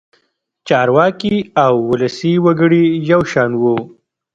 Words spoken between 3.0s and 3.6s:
یو شان